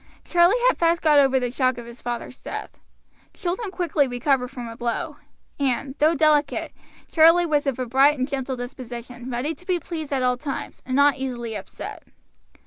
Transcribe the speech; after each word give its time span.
Charlie 0.25 0.57
had 0.67 0.79
fast 0.79 0.99
got 1.03 1.19
over 1.19 1.39
the 1.39 1.51
shock 1.51 1.77
of 1.77 1.85
his 1.85 2.01
father's 2.01 2.39
death; 2.39 2.79
children 3.35 3.69
quickly 3.69 4.07
recover 4.07 4.47
from 4.47 4.67
a 4.67 4.75
blow, 4.75 5.17
and, 5.59 5.93
though 5.99 6.15
delicate, 6.15 6.73
Charlie 7.11 7.45
was 7.45 7.67
of 7.67 7.77
a 7.77 7.85
bright 7.85 8.17
and 8.17 8.27
gentle 8.27 8.55
disposition, 8.55 9.29
ready 9.29 9.53
to 9.53 9.67
be 9.67 9.79
pleased 9.79 10.11
at 10.11 10.23
all 10.23 10.37
times, 10.37 10.81
and 10.87 10.95
not 10.95 11.17
easily 11.19 11.55
upset. 11.55 12.01